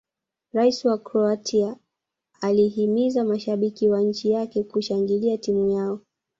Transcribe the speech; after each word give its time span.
rais 0.53 0.85
wa 0.85 0.97
croatia 0.97 1.75
alihimiza 2.41 3.23
mashabiki 3.23 3.89
wa 3.89 4.01
nchi 4.01 4.29
yake 4.31 4.63
kushangilia 4.63 5.37
timu 5.37 5.69
yao 5.69 5.99